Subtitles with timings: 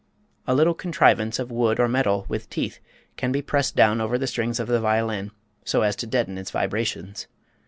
[0.47, 2.79] A little contrivance of wood or metal, with teeth,
[3.17, 5.29] can be pressed down over the strings of the violin
[5.63, 7.27] so as to deaden its vibrations.